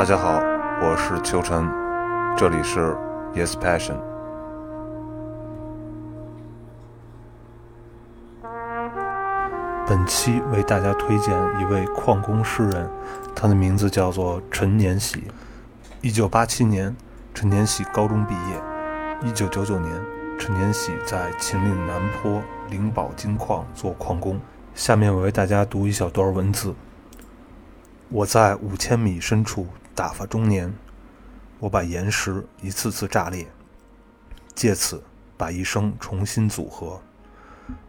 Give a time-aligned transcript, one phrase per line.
[0.00, 0.40] 大家好，
[0.80, 1.70] 我是秋晨，
[2.34, 2.96] 这里是
[3.34, 3.98] Yes Passion。
[9.86, 12.88] 本期为大家推荐一位矿工诗人，
[13.36, 15.24] 他的名字叫做陈年喜。
[16.00, 16.96] 一九八七年，
[17.34, 19.28] 陈年喜高中毕业。
[19.28, 20.02] 一九九九年，
[20.38, 22.40] 陈年喜在秦岭南坡
[22.70, 24.40] 灵宝金矿做矿工。
[24.74, 26.74] 下面我为大家读一小段文字。
[28.08, 30.72] 我在五千米深处打发中年，
[31.58, 33.46] 我把岩石一次次炸裂，
[34.54, 35.02] 借此
[35.36, 37.00] 把一生重新组合。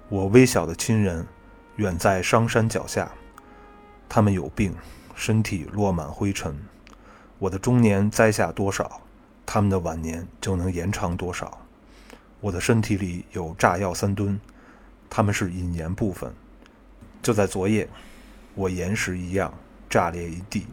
[0.10, 1.26] 我微小的亲人
[1.78, 3.12] 远在商山脚下，
[4.10, 4.76] 他们有病，
[5.16, 6.60] 身体落满灰尘。
[7.40, 9.02] 我的中年栽下多少，
[9.46, 11.60] 他们的晚年就能延长多少。
[12.42, 14.40] 我的身体里有炸药三吨，
[15.10, 16.34] 他们是引言部分。
[17.22, 17.88] 就在昨夜，
[18.56, 19.54] 我岩石一样
[19.90, 20.68] 炸裂一地。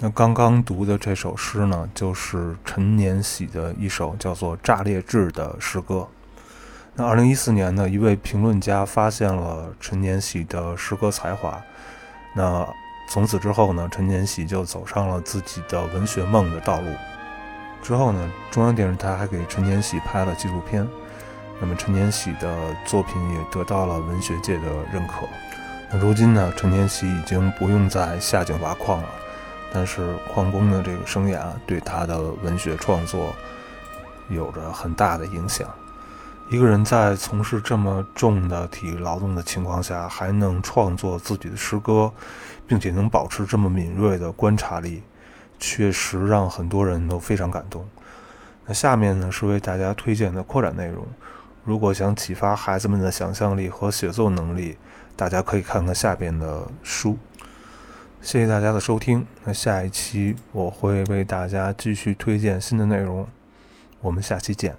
[0.00, 6.06] 那刚刚读的这首诗呢，就是陈年喜的一首叫做《炸裂志》的诗歌。
[6.94, 11.62] 那二零一四年呢，一位评论家发现了陈年喜的诗歌才华。
[12.34, 12.68] 那
[13.08, 16.88] 从此之后呢，陈年喜就走上了自己的文学梦的道路。
[17.80, 20.86] 之后呢，中央电视台还给陈年喜拍了纪录片。
[21.60, 25.28] 那么陈年喜的作品也得到了文学界的认可。
[25.90, 29.08] 那如今呢，陈年喜已经不用在下井挖矿了，
[29.74, 33.34] 但是矿工的这个生涯对他的文学创作
[34.30, 35.68] 有着很大的影响。
[36.48, 42.12] 一个人在从事这么重的体力劳动的情况下，还能创作自己的诗歌，
[42.68, 45.02] 并且能保持这么敏锐的观察力，
[45.58, 47.84] 确实让很多人都非常感动。
[48.66, 51.04] 那下面呢是为大家推荐的扩展内容，
[51.64, 54.78] 如果想启发孩子们的想象力和写作能力。
[55.16, 57.16] 大家可以看看下边的书，
[58.24, 59.26] 谢谢大家的收听。
[59.44, 63.28] 那下一期我会为大家继续推荐新的内容，
[64.00, 64.74] 我们下期见。